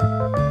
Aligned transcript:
Música 0.00 0.43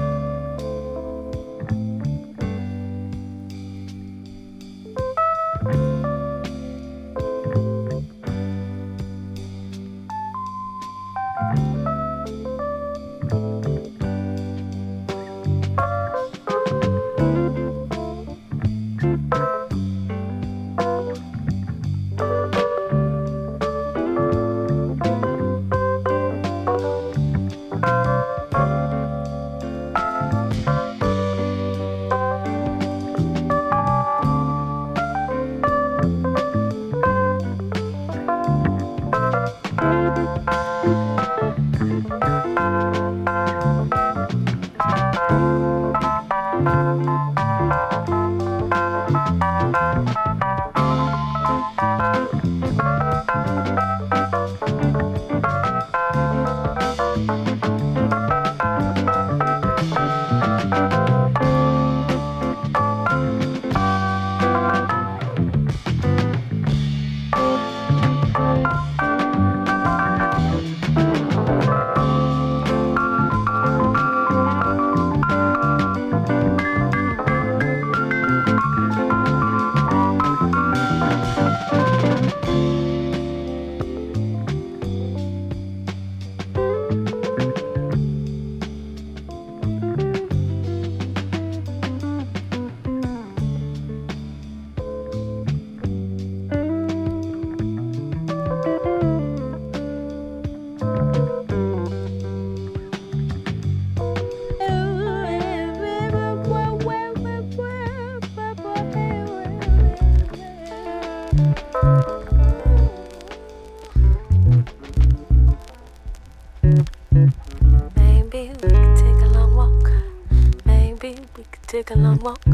take 121.86 121.98
a 121.98 121.99
long 121.99 122.20
walk. 122.20 122.45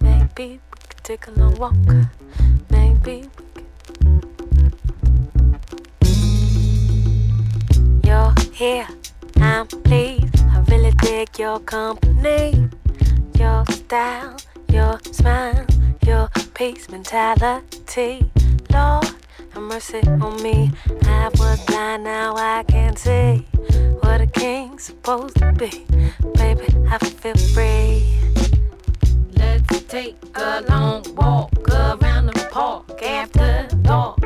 Maybe 0.00 0.28
we 0.38 0.60
could 0.88 1.04
take 1.04 1.26
a 1.26 1.30
long 1.32 1.54
walk. 1.56 1.74
Maybe 2.70 3.28
we 3.84 4.12
could. 4.44 4.72
You're 8.02 8.34
here, 8.52 8.88
I'm 9.36 9.66
pleased. 9.66 10.40
I 10.40 10.64
really 10.68 10.92
dig 11.02 11.38
your 11.38 11.60
company. 11.60 12.70
Your 13.38 13.66
style, 13.66 14.36
your 14.68 14.98
smile, 15.12 15.66
your 16.06 16.30
peace 16.54 16.88
mentality. 16.88 18.30
Lord, 18.70 19.04
have 19.50 19.62
mercy 19.62 20.00
on 20.06 20.42
me. 20.42 20.72
I 21.02 21.28
was 21.34 21.62
blind, 21.66 22.04
now 22.04 22.34
I 22.36 22.64
can 22.66 22.96
see 22.96 23.46
what 24.00 24.22
a 24.22 24.26
king's 24.26 24.84
supposed 24.84 25.36
to 25.36 25.52
be. 25.52 25.84
Baby, 26.38 26.68
I 26.88 26.96
feel 26.98 27.36
free. 27.52 28.35
Take 29.88 30.16
a 30.34 30.62
long 30.68 31.04
walk 31.14 31.52
around 31.70 32.26
the 32.26 32.48
park 32.50 33.02
after 33.02 33.68
dark. 33.82 34.18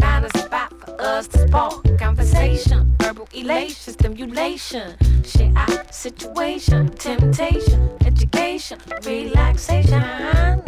Find 0.00 0.24
a 0.24 0.38
spot 0.38 0.72
for 0.80 1.00
us 1.00 1.28
to 1.28 1.46
spark 1.48 1.98
conversation, 1.98 2.94
verbal 3.00 3.28
elation, 3.32 3.92
stimulation, 3.92 4.96
share 5.24 5.52
our 5.56 5.92
situation, 5.92 6.88
temptation, 6.90 7.90
education, 8.04 8.78
relaxation, 9.04 10.02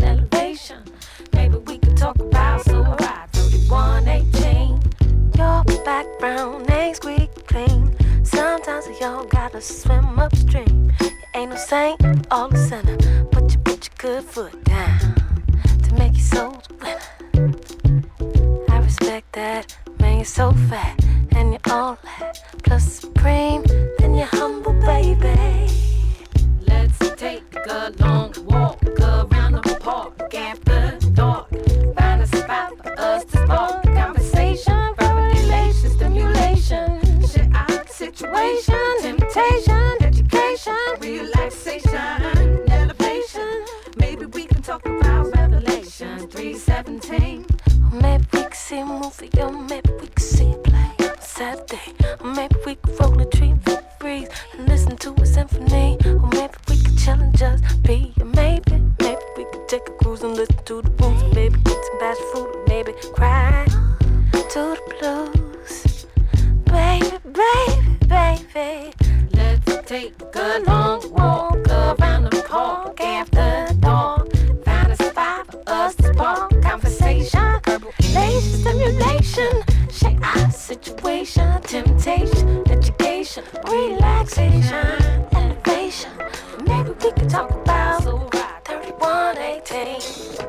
elevation. 0.02 0.82
Maybe 1.32 1.56
we 1.58 1.78
could 1.78 1.96
talk 1.96 2.19
about 2.19 2.66
right 2.66 3.28
3118. 3.32 4.80
Your 5.36 5.64
background 5.84 6.70
ain't 6.70 6.96
squeak 6.96 7.30
clean. 7.46 7.96
Sometimes 8.24 8.86
y'all 9.00 9.24
gotta 9.24 9.60
swim 9.60 10.19
upstream. 10.19 10.92
You 11.00 11.10
ain't 11.34 11.50
no 11.50 11.56
saint, 11.56 12.00
all 12.30 12.52
a 12.52 12.56
sinner, 12.56 12.96
but 13.32 13.50
you 13.50 13.50
good 14.00 14.25
foot 14.25 14.65
down 14.65 14.99
to 15.83 15.94
make 15.99 16.15
your 16.15 16.22
soul 16.22 16.62
winner. 16.81 17.53
I 18.71 18.78
respect 18.78 19.31
that, 19.33 19.77
man, 19.99 20.16
you're 20.16 20.25
so 20.25 20.53
fat 20.71 21.05
and 21.33 21.50
you're 21.53 21.75
all 21.75 21.99
that. 22.05 22.43
Plus 22.62 23.00
supreme, 23.00 23.62
then 23.99 24.15
you're 24.15 24.25
humble, 24.25 24.72
baby. 24.72 25.69
Let's 26.66 26.99
take 27.16 27.44
a 27.69 27.93
long 27.99 28.29
take 59.70 59.88
a 59.88 59.93
cruise 59.93 60.25
and 60.25 60.34
listen 60.34 60.56
to 60.64 60.82
the 60.82 60.90
blues. 60.90 61.22
Maybe 61.32 61.56
get 61.61 61.84
some 61.84 61.99
bad 62.00 62.17
food, 62.32 62.64
maybe 62.67 62.93
cry 63.14 63.64
to 64.32 64.76
the 64.76 64.82
blues. 64.99 66.06
Baby, 66.64 67.19
baby, 67.38 68.43
baby. 68.52 68.93
Let's 69.32 69.88
take 69.88 70.14
a 70.34 70.61
long 70.67 71.08
walk 71.12 71.69
around 71.69 72.25
the 72.25 72.44
park 72.49 73.00
after 73.00 73.72
dark. 73.78 74.32
Find 74.64 74.90
a 74.90 74.96
spot 74.96 75.52
for 75.52 75.62
us 75.69 75.94
to 75.94 76.14
spark 76.14 76.62
conversation, 76.62 77.61
verbal 77.64 77.93
stimulation, 78.40 79.52
share 79.88 80.19
our 80.20 80.50
situation, 80.50 81.62
temptation, 81.62 82.69
education, 82.69 83.44
relaxation, 83.69 85.00
3118. 89.70 90.39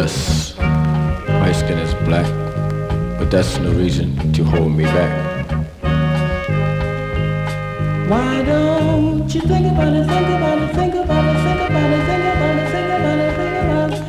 Yes, 0.00 0.56
my 1.42 1.50
skin 1.50 1.76
is 1.76 1.92
black, 2.06 2.24
but 3.18 3.32
that's 3.32 3.58
no 3.58 3.72
reason 3.72 4.32
to 4.32 4.44
hold 4.44 4.70
me 4.70 4.84
back. 4.84 5.50
Why 8.08 8.44
don't 8.44 9.28
you 9.34 9.40
think 9.40 9.66
about 9.66 9.94
it, 9.94 10.06
think 10.06 10.28
about 10.28 10.58
it, 10.62 10.72
think 10.76 10.94
about 10.94 11.24
it, 11.24 11.38
think 11.42 11.60
about 11.68 11.90
it, 11.90 12.04
think 12.06 12.24
about 12.30 12.58
it, 12.58 12.70
think 12.70 12.90
about 12.94 13.18
it, 13.18 13.34
think 13.38 13.56
about 13.64 13.90
it. 13.90 14.02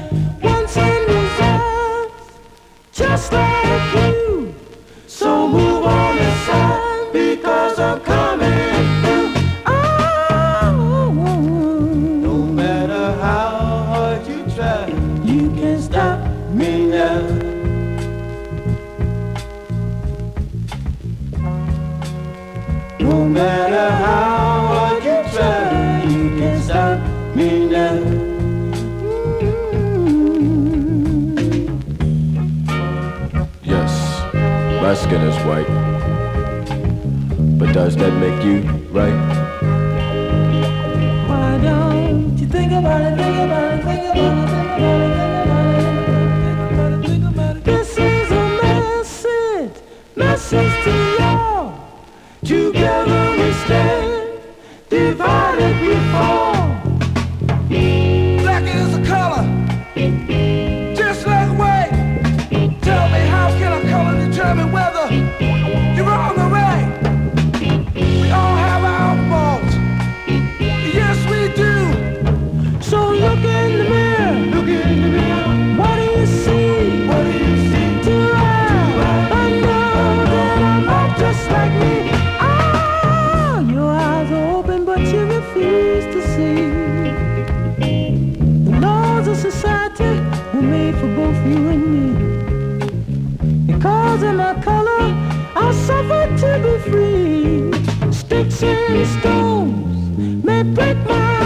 Once 0.43 0.77
in 0.77 1.01
reserve, 1.17 2.11
just 2.93 3.33
like 3.33 3.95
you. 3.95 4.18
skin 35.09 35.21
is 35.21 35.35
white. 35.43 35.67
But 37.57 37.73
does 37.73 37.95
that 37.95 38.13
make 38.19 38.43
you 38.43 38.61
right? 38.91 39.38
stones. 99.05 100.43
May 100.43 100.63
break 100.63 100.97
my 101.07 101.38